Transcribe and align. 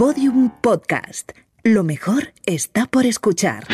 Podium 0.00 0.48
Podcast. 0.62 1.32
Lo 1.62 1.84
mejor 1.84 2.32
está 2.46 2.86
por 2.86 3.04
escuchar. 3.04 3.64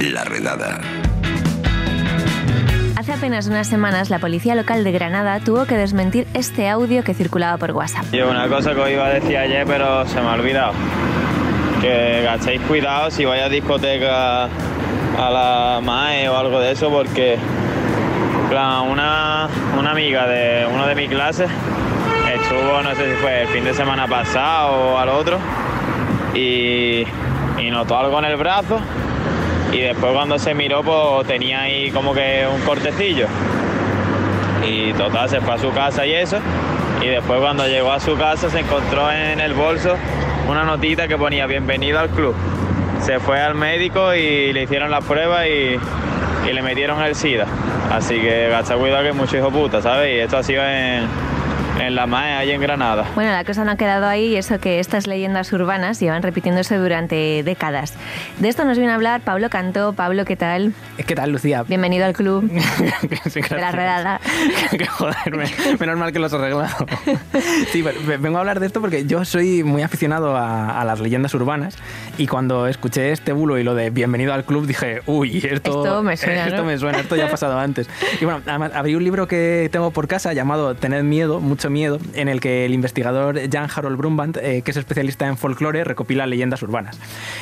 La 0.00 0.24
redada. 0.24 0.80
Hace 2.96 3.12
apenas 3.12 3.46
unas 3.48 3.68
semanas, 3.68 4.08
la 4.08 4.18
policía 4.18 4.54
local 4.54 4.84
de 4.84 4.92
Granada 4.92 5.38
tuvo 5.40 5.66
que 5.66 5.76
desmentir 5.76 6.26
este 6.32 6.70
audio 6.70 7.04
que 7.04 7.12
circulaba 7.12 7.58
por 7.58 7.72
WhatsApp. 7.72 8.06
Yo 8.10 8.30
una 8.30 8.48
cosa 8.48 8.74
que 8.74 8.80
os 8.80 8.90
iba 8.90 9.04
a 9.04 9.10
decir 9.10 9.36
ayer, 9.36 9.66
pero 9.66 10.08
se 10.08 10.18
me 10.22 10.28
ha 10.28 10.32
olvidado. 10.32 10.72
Que 11.82 12.22
gastéis 12.22 12.62
cuidado 12.62 13.10
si 13.10 13.26
vais 13.26 13.42
a 13.42 13.50
discoteca 13.50 14.48
a 15.18 15.30
la 15.30 15.80
MAE 15.82 16.28
o 16.28 16.36
algo 16.36 16.60
de 16.60 16.72
eso, 16.72 16.90
porque 16.90 17.38
una, 18.50 19.48
una 19.78 19.90
amiga 19.90 20.26
de 20.26 20.66
uno 20.72 20.86
de 20.86 20.94
mis 20.94 21.08
clases 21.08 21.50
estuvo, 22.32 22.82
no 22.82 22.94
sé 22.94 23.10
si 23.10 23.16
fue 23.20 23.42
el 23.42 23.48
fin 23.48 23.64
de 23.64 23.74
semana 23.74 24.06
pasado 24.06 24.72
o 24.72 24.98
al 24.98 25.08
otro, 25.08 25.38
y, 26.34 27.04
y 27.58 27.70
notó 27.70 27.98
algo 27.98 28.18
en 28.18 28.26
el 28.26 28.36
brazo. 28.36 28.78
Y 29.72 29.80
después 29.80 30.12
cuando 30.12 30.38
se 30.38 30.54
miró, 30.54 30.82
pues 30.82 31.26
tenía 31.26 31.62
ahí 31.62 31.90
como 31.90 32.14
que 32.14 32.46
un 32.52 32.60
cortecillo. 32.60 33.26
Y 34.64 34.92
total, 34.92 35.28
se 35.28 35.40
fue 35.40 35.54
a 35.54 35.58
su 35.58 35.72
casa 35.72 36.06
y 36.06 36.12
eso. 36.12 36.38
Y 37.02 37.08
después 37.08 37.40
cuando 37.40 37.66
llegó 37.66 37.90
a 37.90 37.98
su 37.98 38.16
casa 38.16 38.48
se 38.50 38.60
encontró 38.60 39.10
en 39.10 39.40
el 39.40 39.52
bolso 39.52 39.96
una 40.48 40.62
notita 40.62 41.08
que 41.08 41.18
ponía 41.18 41.46
bienvenido 41.46 41.98
al 41.98 42.08
club. 42.10 42.34
Se 43.04 43.20
fue 43.20 43.38
al 43.38 43.54
médico 43.54 44.14
y 44.14 44.52
le 44.54 44.62
hicieron 44.62 44.90
las 44.90 45.04
pruebas 45.04 45.46
y, 45.46 45.78
y 46.48 46.52
le 46.52 46.62
metieron 46.62 47.02
el 47.02 47.14
SIDA. 47.14 47.46
Así 47.92 48.18
que 48.18 48.48
gasta 48.48 48.76
cuidado 48.76 49.02
que 49.02 49.10
es 49.10 49.14
mucho 49.14 49.36
hijo 49.36 49.50
puta, 49.50 49.82
¿sabes? 49.82 50.16
Y 50.16 50.20
esto 50.20 50.38
ha 50.38 50.42
sido 50.42 50.62
en, 50.64 51.06
en 51.80 51.96
la 51.96 52.06
MAE, 52.06 52.34
ahí 52.34 52.50
en 52.52 52.60
Granada. 52.60 53.04
Bueno, 53.14 53.32
la 53.32 53.44
cosa 53.44 53.64
no 53.64 53.72
ha 53.72 53.76
quedado 53.76 54.06
ahí 54.06 54.28
y 54.28 54.36
eso 54.36 54.58
que 54.60 54.78
estas 54.78 55.06
leyendas 55.06 55.52
urbanas 55.52 55.98
llevan 56.00 56.22
repitiéndose 56.22 56.76
durante 56.78 57.42
décadas. 57.42 57.94
De 58.38 58.48
esto 58.48 58.64
nos 58.64 58.78
viene 58.78 58.92
a 58.92 58.94
hablar 58.94 59.20
Pablo 59.22 59.50
Cantó. 59.50 59.92
Pablo, 59.92 60.24
¿qué 60.24 60.36
tal? 60.36 60.72
¿Qué 61.04 61.14
tal, 61.14 61.30
Lucía? 61.32 61.62
Bienvenido 61.64 62.06
al 62.06 62.12
club 62.14 62.48
Sí, 63.28 63.40
de 63.40 63.56
la 63.60 63.72
redada. 63.72 64.20
que 64.70 64.86
joder, 64.86 65.36
me- 65.36 65.76
menos 65.78 65.98
mal 65.98 66.12
que 66.12 66.18
lo 66.20 66.26
has 66.26 66.32
arreglado. 66.32 66.86
Sí, 67.72 67.82
vengo 67.82 68.36
a 68.36 68.40
hablar 68.40 68.60
de 68.60 68.66
esto 68.66 68.80
porque 68.80 69.04
yo 69.06 69.24
soy 69.24 69.64
muy 69.64 69.82
aficionado 69.82 70.36
a, 70.36 70.80
a 70.80 70.84
las 70.84 71.00
leyendas 71.00 71.34
urbanas 71.34 71.76
y 72.18 72.26
cuando 72.28 72.66
escuché 72.68 73.10
este 73.10 73.32
bulo 73.32 73.58
y 73.58 73.64
lo 73.64 73.74
de 73.74 73.90
bienvenido 73.90 74.32
al 74.32 74.44
club 74.44 74.66
dije, 74.66 75.00
uy, 75.06 75.38
esto, 75.38 75.84
Esto 75.84 76.02
me 76.02 76.16
suena, 76.16 76.44
esto 76.46 76.58
¿no? 76.58 76.64
me 76.64 76.78
suena, 76.78 77.00
esto 77.00 77.16
ya 77.16 77.26
ha 77.26 77.30
pasado 77.30 77.58
antes. 77.58 77.88
Y 78.20 78.24
bueno, 78.24 78.40
además 78.46 78.72
abrí 78.74 78.94
un 78.94 79.02
libro 79.04 79.26
que 79.26 79.68
tengo 79.72 79.90
por 79.90 80.06
casa 80.06 80.32
llamado 80.32 80.74
Tened 80.76 81.02
miedo, 81.02 81.40
mucho 81.40 81.63
miedo, 81.70 81.98
en 82.14 82.28
el 82.28 82.40
que 82.40 82.64
el 82.64 82.74
investigador 82.74 83.38
Jan 83.50 83.68
Harold 83.74 83.96
Brumband, 83.96 84.36
eh, 84.38 84.62
que 84.62 84.70
es 84.70 84.76
especialista 84.76 85.26
en 85.26 85.36
folclore, 85.36 85.84
recopila 85.84 86.26
leyendas 86.26 86.62
urbanas. 86.62 86.98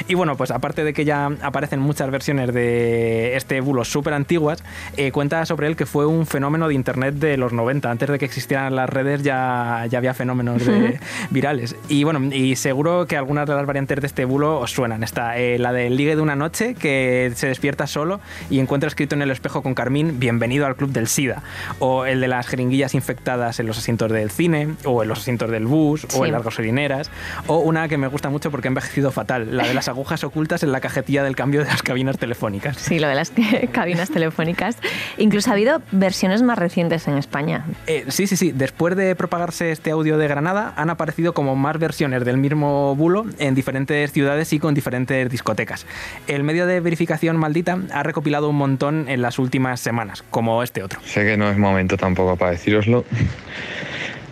Y 0.08 0.14
bueno, 0.14 0.36
pues 0.36 0.50
aparte 0.50 0.84
de 0.84 0.92
que 0.92 1.04
ya 1.04 1.30
aparecen 1.42 1.80
muchas 1.80 2.10
versiones 2.10 2.52
de 2.54 3.36
este 3.36 3.60
bulo 3.60 3.84
súper 3.84 4.14
antiguas, 4.14 4.62
eh, 4.96 5.12
cuenta 5.12 5.44
sobre 5.46 5.66
él 5.66 5.76
que 5.76 5.86
fue 5.86 6.06
un 6.06 6.26
fenómeno 6.26 6.68
de 6.68 6.74
internet 6.74 7.14
de 7.14 7.36
los 7.36 7.52
90. 7.52 7.90
Antes 7.90 8.08
de 8.08 8.18
que 8.18 8.24
existieran 8.24 8.74
las 8.76 8.88
redes 8.88 9.22
ya, 9.22 9.86
ya 9.90 9.98
había 9.98 10.14
fenómenos 10.14 10.64
de- 10.64 10.98
virales. 11.30 11.76
Y 11.88 12.04
bueno, 12.04 12.20
y 12.34 12.56
seguro 12.56 13.06
que 13.06 13.16
algunas 13.16 13.48
de 13.48 13.54
las 13.54 13.66
variantes 13.66 14.00
de 14.00 14.06
este 14.06 14.24
bulo 14.24 14.60
os 14.60 14.70
suenan. 14.72 15.02
Está 15.02 15.38
eh, 15.38 15.58
la 15.58 15.72
del 15.72 15.96
ligue 15.96 16.16
de 16.16 16.22
una 16.22 16.36
noche 16.36 16.74
que 16.74 17.32
se 17.34 17.48
despierta 17.48 17.86
solo 17.86 18.20
y 18.50 18.58
encuentra 18.60 18.88
escrito 18.88 19.14
en 19.14 19.22
el 19.22 19.30
espejo 19.30 19.62
con 19.62 19.74
Carmín, 19.74 20.18
bienvenido 20.20 20.66
al 20.66 20.76
club 20.76 20.90
del 20.92 21.08
SIDA. 21.08 21.42
O 21.78 22.04
el 22.06 22.20
de 22.20 22.28
las 22.28 22.46
jeringuillas 22.46 22.94
infectadas 22.94 23.58
en 23.60 23.66
los 23.66 23.78
asientos 23.78 24.11
del 24.12 24.30
cine, 24.30 24.74
o 24.84 25.02
en 25.02 25.08
los 25.08 25.20
asientos 25.20 25.50
del 25.50 25.66
bus, 25.66 26.04
o 26.04 26.08
Sí. 26.10 26.18
en 26.26 26.32
las 26.32 26.42
gasolineras. 26.44 27.10
O 27.46 27.58
una 27.58 27.88
que 27.88 27.98
me 27.98 28.06
gusta 28.06 28.30
mucho 28.30 28.50
porque 28.50 28.68
ha 28.68 28.70
envejecido 28.70 29.10
fatal, 29.10 29.56
la 29.56 29.66
de 29.66 29.74
las 29.74 29.88
agujas 29.88 30.22
ocultas 30.24 30.62
en 30.62 30.72
la 30.72 30.80
cajetilla 30.80 31.22
del 31.22 31.36
cambio 31.36 31.60
de 31.60 31.66
las 31.66 31.82
cabinas 31.82 32.18
telefónicas. 32.18 32.76
Sí, 32.76 32.98
lo 32.98 33.08
de 33.08 33.14
las 33.14 33.32
cabinas 33.72 34.10
telefónicas. 34.10 34.76
Incluso 35.18 35.50
ha 35.50 35.54
habido 35.54 35.82
versiones 35.92 36.42
más 36.42 36.58
recientes 36.58 37.08
en 37.08 37.16
España. 37.18 37.64
Eh, 37.86 38.04
sí, 38.08 38.26
sí, 38.26 38.36
sí. 38.36 38.52
Después 38.52 38.96
de 38.96 39.14
propagarse 39.16 39.72
este 39.72 39.90
audio 39.90 40.18
de 40.18 40.28
Granada, 40.28 40.72
han 40.76 40.90
aparecido 40.90 41.34
como 41.34 41.56
más 41.56 41.78
versiones 41.78 42.24
del 42.24 42.36
mismo 42.38 42.94
bulo 42.96 43.26
en 43.38 43.54
diferentes 43.54 44.12
ciudades 44.12 44.52
y 44.52 44.58
con 44.58 44.74
diferentes 44.74 45.30
discotecas. 45.30 45.86
El 46.26 46.42
medio 46.44 46.66
de 46.66 46.80
verificación 46.80 47.36
maldita 47.36 47.78
ha 47.92 48.02
recopilado 48.02 48.48
un 48.48 48.56
montón 48.56 49.08
en 49.08 49.22
las 49.22 49.38
últimas 49.38 49.80
semanas, 49.80 50.24
como 50.30 50.62
este 50.62 50.82
otro. 50.82 51.00
Sé 51.04 51.24
que 51.24 51.36
no 51.36 51.48
es 51.50 51.56
momento 51.58 51.96
tampoco 51.96 52.36
para 52.36 52.52
decíroslo, 52.52 53.04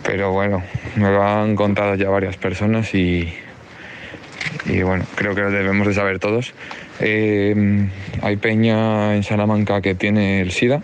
pero 0.03 0.31
bueno, 0.31 0.63
me 0.95 1.11
lo 1.11 1.23
han 1.23 1.55
contado 1.55 1.95
ya 1.95 2.09
varias 2.09 2.37
personas 2.37 2.93
y, 2.95 3.33
y 4.65 4.81
bueno, 4.81 5.05
creo 5.15 5.35
que 5.35 5.41
lo 5.41 5.51
debemos 5.51 5.87
de 5.87 5.93
saber 5.93 6.19
todos. 6.19 6.53
Eh, 6.99 7.87
hay 8.21 8.35
peña 8.37 9.15
en 9.15 9.23
Salamanca 9.23 9.81
que 9.81 9.95
tiene 9.95 10.41
el 10.41 10.51
SIDA 10.51 10.81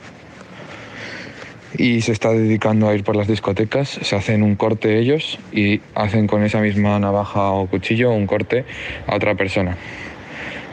y 1.77 2.01
se 2.01 2.11
está 2.11 2.31
dedicando 2.31 2.89
a 2.89 2.95
ir 2.95 3.03
por 3.03 3.15
las 3.15 3.27
discotecas, 3.27 3.89
se 3.89 4.15
hacen 4.15 4.41
un 4.41 4.55
corte 4.55 4.97
ellos 4.97 5.37
y 5.51 5.81
hacen 5.93 6.27
con 6.27 6.43
esa 6.43 6.59
misma 6.59 6.97
navaja 6.99 7.51
o 7.51 7.67
cuchillo 7.67 8.11
un 8.11 8.25
corte 8.25 8.65
a 9.05 9.15
otra 9.15 9.35
persona. 9.35 9.77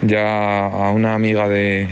Ya 0.03 0.67
a 0.67 0.91
una 0.91 1.15
amiga 1.15 1.49
de, 1.49 1.89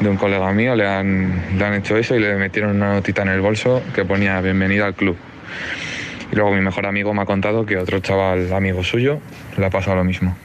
de 0.00 0.08
un 0.08 0.16
colega 0.16 0.52
mío 0.52 0.74
le 0.74 0.86
han, 0.86 1.58
le 1.58 1.64
han 1.64 1.74
hecho 1.74 1.96
eso 1.96 2.14
y 2.14 2.20
le 2.20 2.36
metieron 2.36 2.76
una 2.76 2.94
notita 2.94 3.22
en 3.22 3.28
el 3.28 3.40
bolso 3.40 3.82
que 3.94 4.04
ponía 4.04 4.40
bienvenida 4.40 4.86
al 4.86 4.94
club. 4.94 5.16
Y 6.32 6.36
luego 6.36 6.52
mi 6.52 6.60
mejor 6.60 6.86
amigo 6.86 7.14
me 7.14 7.22
ha 7.22 7.26
contado 7.26 7.64
que 7.64 7.76
otro 7.76 8.00
chaval 8.00 8.52
amigo 8.52 8.82
suyo 8.82 9.20
le 9.56 9.66
ha 9.66 9.70
pasado 9.70 9.96
lo 9.96 10.04
mismo. 10.04 10.36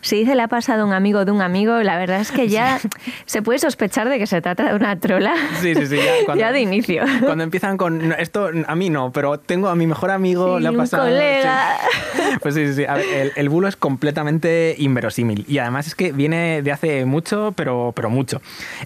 Si 0.00 0.16
dice 0.16 0.34
le 0.34 0.42
ha 0.42 0.48
pasado 0.48 0.82
a 0.82 0.84
un 0.84 0.92
amigo 0.92 1.24
de 1.24 1.32
un 1.32 1.42
amigo, 1.42 1.82
la 1.82 1.96
verdad 1.98 2.20
es 2.20 2.30
que 2.32 2.48
ya 2.48 2.78
se 3.26 3.42
puede 3.42 3.58
sospechar 3.58 4.08
de 4.08 4.18
que 4.18 4.26
se 4.26 4.40
trata 4.40 4.68
de 4.68 4.74
una 4.74 4.96
trola. 4.98 5.34
Sí, 5.60 5.74
sí, 5.74 5.86
sí. 5.86 5.96
Ya, 5.96 6.12
cuando, 6.26 6.40
Ya 6.40 6.52
de 6.52 6.60
inicio. 6.60 7.04
Cuando 7.24 7.44
empiezan 7.44 7.76
con 7.76 8.08
"No, 8.08 8.14
esto 8.14 8.50
a 8.66 8.74
mí 8.74 8.90
no, 8.90 9.12
pero 9.12 9.38
tengo 9.38 9.68
a 9.68 9.74
mi 9.74 9.86
mejor 9.86 10.10
amigo, 10.10 10.56
Sí, 10.56 10.62
le 10.62 10.68
ha 10.68 10.70
un 10.72 10.86
colega. 10.86 11.76
sí. 12.14 12.22
Pues 12.40 12.54
sí, 12.54 12.66
sí, 12.68 12.74
sí. 12.74 12.84
A 12.84 12.94
ver, 12.94 13.04
el, 13.06 13.32
el 13.36 13.48
bulo 13.48 13.68
es 13.68 13.76
completamente 13.76 14.74
inverosímil 14.78 15.44
y 15.48 15.58
además 15.58 15.86
es 15.86 15.94
que 15.94 16.12
viene 16.12 16.62
de 16.62 16.72
hace 16.72 17.04
mucho, 17.04 17.52
pero, 17.56 17.92
pero 17.94 18.10
mucho. 18.10 18.40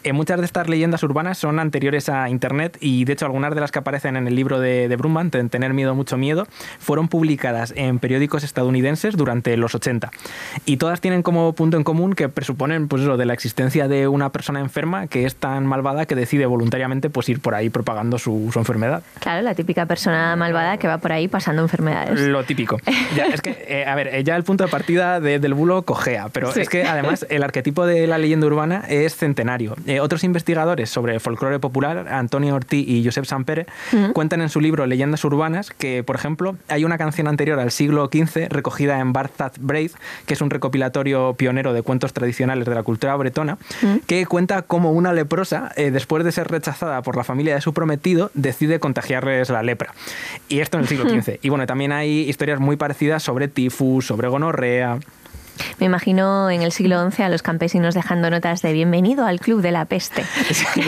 Eh, 0.04 0.12
muchas 0.12 0.38
de 0.40 0.46
estas 0.46 0.68
leyendas 0.68 1.02
urbanas 1.02 1.38
son 1.38 1.58
anteriores 1.58 2.08
a 2.08 2.28
Internet 2.28 2.78
y 2.80 3.04
de 3.04 3.12
hecho 3.12 3.26
algunas 3.26 3.54
de 3.54 3.60
las 3.60 3.70
que 3.72 3.78
aparecen 3.78 4.16
en 4.16 4.26
el 4.26 4.34
libro 4.34 4.60
de, 4.60 4.88
de 4.88 4.96
Brumman, 4.96 5.30
en 5.34 5.50
Tener 5.50 5.74
miedo, 5.74 5.94
mucho 5.94 6.16
miedo, 6.16 6.46
fueron 6.78 7.08
publicadas 7.08 7.72
en 7.76 7.98
periódicos 7.98 8.44
estadounidenses 8.44 9.16
durante 9.16 9.56
los 9.56 9.74
80. 9.74 10.10
Y 10.64 10.76
todas 10.76 10.99
tienen 11.00 11.22
como 11.22 11.52
punto 11.54 11.76
en 11.76 11.84
común 11.84 12.12
que 12.14 12.28
presuponen 12.28 12.88
pues 12.88 13.02
eso, 13.02 13.16
de 13.16 13.24
la 13.26 13.32
existencia 13.34 13.88
de 13.88 14.08
una 14.08 14.30
persona 14.30 14.60
enferma 14.60 15.06
que 15.06 15.24
es 15.26 15.34
tan 15.36 15.66
malvada 15.66 16.06
que 16.06 16.14
decide 16.14 16.46
voluntariamente 16.46 17.10
pues 17.10 17.28
ir 17.28 17.40
por 17.40 17.54
ahí 17.54 17.70
propagando 17.70 18.18
su, 18.18 18.50
su 18.52 18.58
enfermedad. 18.58 19.02
Claro, 19.20 19.42
la 19.42 19.54
típica 19.54 19.86
persona 19.86 20.36
malvada 20.36 20.76
que 20.78 20.86
va 20.88 20.98
por 20.98 21.12
ahí 21.12 21.28
pasando 21.28 21.62
enfermedades. 21.62 22.20
Lo 22.20 22.44
típico. 22.44 22.78
Ya, 23.16 23.26
es 23.26 23.40
que, 23.40 23.64
eh, 23.68 23.84
a 23.86 23.94
ver, 23.94 24.08
eh, 24.08 24.24
ya 24.24 24.36
el 24.36 24.44
punto 24.44 24.64
de 24.64 24.70
partida 24.70 25.20
de- 25.20 25.38
del 25.38 25.54
bulo 25.54 25.82
cojea, 25.82 26.28
pero 26.28 26.52
Sí. 26.52 26.60
es 26.60 26.68
que 26.68 26.84
además 26.84 27.26
el 27.30 27.42
arquetipo 27.42 27.86
de 27.86 28.06
la 28.06 28.18
leyenda 28.18 28.46
urbana 28.46 28.84
es 28.88 29.16
centenario. 29.16 29.74
Eh, 29.86 30.00
otros 30.00 30.22
investigadores 30.24 30.90
sobre 30.90 31.18
folclore 31.20 31.58
popular, 31.58 32.06
Antonio 32.10 32.54
Ortiz 32.54 32.86
y 32.86 33.04
Josep 33.04 33.24
Sampere, 33.24 33.66
cuentan 34.12 34.40
en 34.42 34.48
su 34.48 34.60
libro 34.60 34.86
Leyendas 34.86 35.24
Urbanas 35.24 35.70
que, 35.70 36.02
por 36.02 36.16
ejemplo, 36.16 36.56
hay 36.68 36.84
una 36.84 36.98
canción 36.98 37.26
anterior 37.28 37.58
al 37.58 37.70
siglo 37.70 38.08
XV 38.12 38.48
recogida 38.50 38.98
en 39.00 39.12
Barzat 39.12 39.56
Braith, 39.58 39.94
que 40.26 40.34
es 40.34 40.40
un 40.40 40.50
recopilatorio 40.50 40.89
pionero 41.36 41.72
de 41.72 41.82
cuentos 41.82 42.12
tradicionales 42.12 42.66
de 42.66 42.74
la 42.74 42.82
cultura 42.82 43.16
bretona, 43.16 43.58
que 44.06 44.26
cuenta 44.26 44.62
cómo 44.62 44.92
una 44.92 45.12
leprosa, 45.12 45.72
eh, 45.76 45.90
después 45.90 46.24
de 46.24 46.32
ser 46.32 46.48
rechazada 46.48 47.02
por 47.02 47.16
la 47.16 47.24
familia 47.24 47.54
de 47.54 47.60
su 47.60 47.72
prometido, 47.72 48.30
decide 48.34 48.80
contagiarles 48.80 49.48
la 49.50 49.62
lepra. 49.62 49.94
Y 50.48 50.60
esto 50.60 50.76
en 50.76 50.82
el 50.82 50.88
siglo 50.88 51.08
XV. 51.22 51.38
Y 51.42 51.48
bueno, 51.48 51.66
también 51.66 51.92
hay 51.92 52.28
historias 52.28 52.60
muy 52.60 52.76
parecidas 52.76 53.22
sobre 53.22 53.48
tifus, 53.48 54.06
sobre 54.06 54.28
gonorrea. 54.28 54.98
Me 55.78 55.86
imagino 55.86 56.50
en 56.50 56.62
el 56.62 56.72
siglo 56.72 57.10
XI 57.10 57.22
a 57.24 57.28
los 57.28 57.42
campesinos 57.42 57.94
dejando 57.94 58.30
notas 58.30 58.62
de 58.62 58.72
bienvenido 58.72 59.26
al 59.26 59.40
club 59.40 59.62
de 59.62 59.72
la 59.72 59.84
peste. 59.84 60.24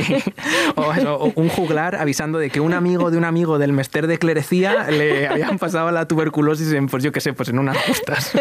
o, 0.76 0.92
eso, 0.92 1.16
o 1.16 1.32
un 1.36 1.48
juglar 1.48 1.96
avisando 1.96 2.38
de 2.38 2.50
que 2.50 2.60
un 2.60 2.74
amigo 2.74 3.10
de 3.10 3.18
un 3.18 3.24
amigo 3.24 3.58
del 3.58 3.72
mester 3.72 4.06
de 4.06 4.18
clerecía 4.18 4.90
le 4.90 5.28
habían 5.28 5.58
pasado 5.58 5.90
la 5.90 6.06
tuberculosis 6.06 6.72
en, 6.72 6.86
pues 6.88 7.02
yo 7.02 7.12
qué 7.12 7.20
sé, 7.20 7.32
pues 7.32 7.48
en 7.48 7.58
unas 7.58 7.76
justas. 7.78 8.32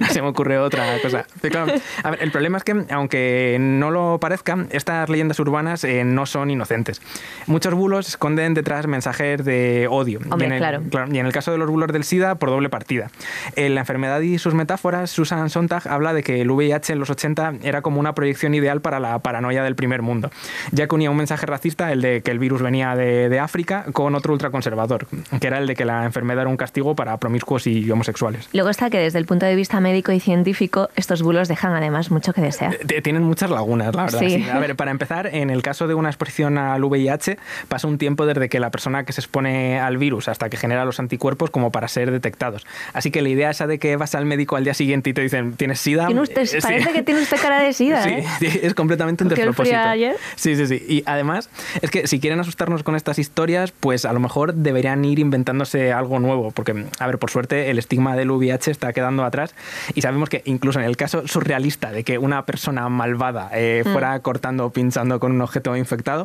No 0.00 0.06
se 0.10 0.22
me 0.22 0.28
ocurre 0.28 0.58
otra 0.58 1.00
cosa. 1.00 1.26
Claro, 1.40 1.72
a 2.02 2.10
ver, 2.10 2.22
el 2.22 2.30
problema 2.30 2.58
es 2.58 2.64
que, 2.64 2.84
aunque 2.90 3.56
no 3.60 3.90
lo 3.90 4.18
parezca, 4.20 4.66
estas 4.70 5.08
leyendas 5.08 5.38
urbanas 5.40 5.84
eh, 5.84 6.04
no 6.04 6.26
son 6.26 6.50
inocentes. 6.50 7.00
Muchos 7.46 7.74
bulos 7.74 8.08
esconden 8.08 8.54
detrás 8.54 8.86
mensajes 8.86 9.44
de 9.44 9.86
odio. 9.90 10.20
Hombre, 10.30 10.46
y 10.46 10.50
en 10.50 10.52
el, 10.52 10.58
claro. 10.90 11.12
Y 11.12 11.18
en 11.18 11.26
el 11.26 11.32
caso 11.32 11.52
de 11.52 11.58
los 11.58 11.68
bulos 11.68 11.92
del 11.92 12.04
SIDA, 12.04 12.36
por 12.36 12.50
doble 12.50 12.68
partida. 12.68 13.10
Eh, 13.56 13.68
la 13.68 13.80
enfermedad 13.80 14.20
y 14.20 14.38
sus 14.38 14.54
metáforas, 14.54 15.10
Susan 15.10 15.50
Sontag 15.50 15.71
Sontag 15.72 15.92
habla 15.92 16.12
de 16.12 16.22
que 16.22 16.40
el 16.40 16.50
VIH 16.50 16.92
en 16.92 16.98
los 16.98 17.10
80 17.10 17.54
era 17.62 17.82
como 17.82 17.98
una 17.98 18.14
proyección 18.14 18.54
ideal 18.54 18.80
para 18.80 19.00
la 19.00 19.18
paranoia 19.20 19.62
del 19.62 19.74
primer 19.74 20.02
mundo, 20.02 20.30
ya 20.70 20.86
que 20.86 20.94
unía 20.94 21.10
un 21.10 21.16
mensaje 21.16 21.46
racista, 21.46 21.92
el 21.92 22.02
de 22.02 22.22
que 22.22 22.30
el 22.30 22.38
virus 22.38 22.62
venía 22.62 22.94
de, 22.94 23.28
de 23.28 23.38
África, 23.38 23.86
con 23.92 24.14
otro 24.14 24.32
ultraconservador, 24.32 25.06
que 25.40 25.46
era 25.46 25.58
el 25.58 25.66
de 25.66 25.74
que 25.74 25.84
la 25.84 26.04
enfermedad 26.04 26.42
era 26.42 26.50
un 26.50 26.56
castigo 26.56 26.94
para 26.94 27.16
promiscuos 27.16 27.66
y 27.66 27.90
homosexuales. 27.90 28.48
Luego 28.52 28.68
está 28.68 28.90
que 28.90 28.98
desde 28.98 29.18
el 29.18 29.26
punto 29.26 29.46
de 29.46 29.54
vista 29.54 29.80
médico 29.80 30.12
y 30.12 30.20
científico, 30.20 30.90
estos 30.96 31.22
bulos 31.22 31.48
dejan 31.48 31.74
además 31.74 32.10
mucho 32.10 32.32
que 32.32 32.40
desear. 32.40 32.76
Eh, 32.88 33.00
Tienen 33.02 33.22
muchas 33.22 33.50
lagunas, 33.50 33.94
la 33.94 34.04
verdad. 34.04 34.18
Sí. 34.20 34.30
sí. 34.30 34.50
A 34.50 34.58
ver, 34.58 34.76
para 34.76 34.90
empezar, 34.90 35.28
en 35.28 35.50
el 35.50 35.62
caso 35.62 35.86
de 35.86 35.94
una 35.94 36.08
exposición 36.08 36.58
al 36.58 36.84
VIH, 36.84 37.38
pasa 37.68 37.88
un 37.88 37.98
tiempo 37.98 38.26
desde 38.26 38.48
que 38.48 38.60
la 38.60 38.70
persona 38.70 39.04
que 39.04 39.12
se 39.12 39.20
expone 39.20 39.80
al 39.80 39.96
virus 39.96 40.28
hasta 40.28 40.50
que 40.50 40.56
genera 40.56 40.84
los 40.84 41.00
anticuerpos 41.00 41.50
como 41.50 41.72
para 41.72 41.88
ser 41.88 42.10
detectados. 42.10 42.66
Así 42.92 43.10
que 43.10 43.22
la 43.22 43.28
idea 43.28 43.50
esa 43.50 43.66
de 43.66 43.78
que 43.78 43.96
vas 43.96 44.14
al 44.14 44.26
médico 44.26 44.56
al 44.56 44.64
día 44.64 44.74
siguiente 44.74 45.10
y 45.10 45.14
te 45.14 45.22
dicen, 45.22 45.56
¿tienes 45.62 45.78
SIDA? 45.80 46.06
Tiene 46.06 46.20
usted- 46.22 46.42
Eh, 46.42 46.46
sí. 46.46 46.58
parece 46.60 46.92
que 46.92 47.02
tiene 47.02 47.22
usted 47.22 47.36
cara 47.40 47.60
de 47.62 47.72
sida, 47.80 48.02
Sí, 48.02 48.10
¿eh? 48.10 48.24
sí, 48.40 48.60
es 48.64 48.74
completamente 48.74 49.22
un 49.22 49.30
¿Cogió 49.30 49.44
el 49.44 49.48
despropósito. 49.50 49.78
ayer? 49.88 50.16
Sí, 50.34 50.56
sí, 50.56 50.66
sí. 50.66 50.84
Y 50.88 51.02
además, 51.06 51.50
es 51.80 51.90
que 51.90 52.06
si 52.08 52.18
quieren 52.18 52.40
asustarnos 52.40 52.82
con 52.82 52.96
estas 52.96 53.18
historias, 53.20 53.72
pues 53.72 54.04
a 54.04 54.12
lo 54.12 54.18
mejor 54.18 54.54
deberían 54.54 55.04
ir 55.04 55.20
inventándose 55.20 55.92
algo 55.92 56.18
nuevo. 56.18 56.50
Porque, 56.50 56.86
a 56.98 57.06
ver, 57.06 57.18
por 57.18 57.30
suerte, 57.30 57.70
el 57.70 57.78
estigma 57.78 58.16
del 58.16 58.30
VIH 58.32 58.70
está 58.72 58.92
quedando 58.92 59.24
atrás. 59.24 59.54
Y 59.94 60.02
sabemos 60.02 60.28
que 60.28 60.42
incluso 60.46 60.80
en 60.80 60.84
el 60.86 60.96
caso 60.96 61.28
surrealista 61.28 61.92
de 61.92 62.02
que 62.02 62.18
una 62.18 62.44
persona 62.44 62.88
malvada 62.88 63.50
eh, 63.54 63.82
Mm. 63.86 63.92
fuera 63.92 64.18
cortando 64.20 64.66
o 64.66 64.70
pinchando 64.70 65.20
con 65.20 65.32
un 65.32 65.40
objeto 65.42 65.76
infectado, 65.76 66.24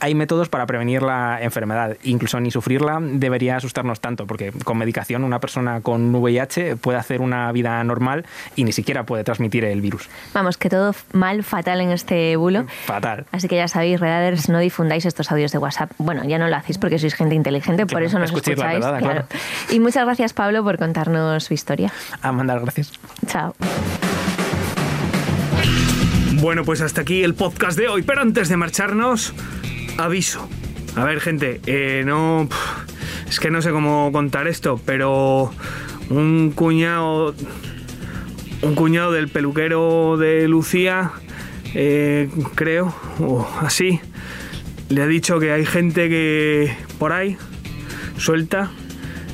hay 0.00 0.14
métodos 0.14 0.48
para 0.48 0.64
prevenir 0.66 1.02
la 1.02 1.38
enfermedad. 1.42 1.96
Incluso 2.04 2.40
ni 2.40 2.50
sufrirla 2.50 2.98
debería 3.02 3.56
asustarnos 3.56 4.00
tanto, 4.00 4.26
porque 4.26 4.52
con 4.64 4.78
medicación 4.78 5.24
una 5.24 5.40
persona 5.40 5.80
con 5.82 6.14
VIH 6.14 6.76
puede 6.76 6.98
hacer 6.98 7.20
una 7.20 7.50
vida 7.52 7.82
normal 7.84 8.24
y 8.56 8.64
ni 8.68 8.72
siquiera 8.72 9.04
puede 9.04 9.24
transmitir 9.24 9.64
el 9.64 9.80
virus. 9.80 10.10
Vamos, 10.34 10.58
que 10.58 10.68
todo 10.68 10.94
mal, 11.14 11.42
fatal 11.42 11.80
en 11.80 11.90
este 11.90 12.36
bulo. 12.36 12.66
Fatal. 12.84 13.24
Así 13.32 13.48
que 13.48 13.56
ya 13.56 13.66
sabéis, 13.66 13.98
redaders, 13.98 14.50
no 14.50 14.58
difundáis 14.58 15.06
estos 15.06 15.32
audios 15.32 15.52
de 15.52 15.58
WhatsApp. 15.58 15.90
Bueno, 15.96 16.22
ya 16.26 16.38
no 16.38 16.48
lo 16.48 16.56
hacéis 16.56 16.76
porque 16.76 16.98
sois 16.98 17.14
gente 17.14 17.34
inteligente, 17.34 17.86
por 17.86 18.02
eso 18.02 18.18
nos 18.18 18.28
escuchéis 18.28 18.58
la 18.58 18.74
escucháis. 18.74 18.84
redada, 18.84 18.98
claro. 18.98 19.26
claro. 19.28 19.44
Y 19.70 19.80
muchas 19.80 20.04
gracias, 20.04 20.34
Pablo, 20.34 20.62
por 20.62 20.76
contarnos 20.76 21.44
su 21.44 21.54
historia. 21.54 21.90
A 22.20 22.30
mandar 22.30 22.60
gracias. 22.60 22.92
Chao. 23.26 23.54
Bueno, 26.34 26.64
pues 26.64 26.82
hasta 26.82 27.00
aquí 27.00 27.24
el 27.24 27.34
podcast 27.34 27.78
de 27.78 27.88
hoy. 27.88 28.02
Pero 28.02 28.20
antes 28.20 28.50
de 28.50 28.56
marcharnos, 28.58 29.32
aviso. 29.96 30.46
A 30.94 31.04
ver, 31.04 31.20
gente, 31.20 31.60
eh, 31.66 32.02
no. 32.04 32.48
Es 33.28 33.40
que 33.40 33.50
no 33.50 33.62
sé 33.62 33.70
cómo 33.70 34.12
contar 34.12 34.46
esto, 34.46 34.78
pero 34.84 35.52
un 36.10 36.52
cuñado. 36.54 37.34
Un 38.62 38.74
cuñado 38.74 39.12
del 39.12 39.28
peluquero 39.28 40.16
de 40.16 40.48
Lucía, 40.48 41.12
eh, 41.74 42.28
creo, 42.54 42.94
o 43.20 43.48
así, 43.60 44.00
le 44.88 45.02
ha 45.02 45.06
dicho 45.06 45.38
que 45.38 45.52
hay 45.52 45.64
gente 45.64 46.08
que 46.08 46.74
por 46.98 47.12
ahí, 47.12 47.36
suelta, 48.16 48.70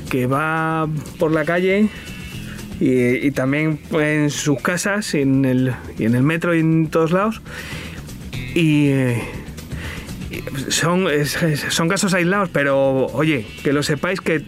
que 0.09 0.27
va 0.27 0.87
por 1.17 1.31
la 1.31 1.43
calle 1.43 1.89
y, 2.79 3.31
también 3.31 3.79
en 3.91 4.29
sus 4.29 4.61
casas, 4.61 5.13
en 5.15 5.45
el, 5.45 5.73
y 5.97 6.05
en 6.05 6.15
el 6.15 6.23
metro 6.23 6.53
y 6.53 6.59
en 6.59 6.87
todos 6.87 7.11
lados. 7.11 7.41
Y, 8.53 8.89
eh, 8.89 9.23
son, 10.69 11.07
son 11.69 11.87
casos 11.87 12.13
aislados, 12.13 12.49
pero 12.49 13.07
oye, 13.07 13.45
que 13.63 13.73
lo 13.73 13.81
sepáis 13.81 14.21
que, 14.21 14.43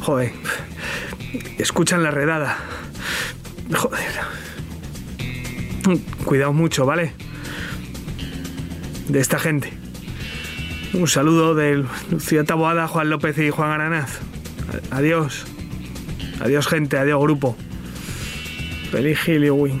joder, 0.00 0.32
escuchan 1.58 2.02
la 2.02 2.10
redada. 2.10 2.58
Joder. 3.72 4.20
Cuidado 6.24 6.52
mucho, 6.52 6.86
¿vale? 6.86 7.12
De 9.08 9.20
esta 9.20 9.38
gente. 9.38 9.72
Un 10.92 11.06
saludo 11.06 11.54
del 11.54 11.86
Lucía 12.10 12.44
Taboada, 12.44 12.88
Juan 12.88 13.10
López 13.10 13.38
y 13.38 13.50
Juan 13.50 13.70
Aranaz. 13.70 14.18
Adiós. 14.90 15.46
Adiós 16.40 16.66
gente, 16.66 16.96
adiós 16.98 17.20
grupo. 17.20 17.56
Feliz 18.90 19.18
Halloween. 19.20 19.80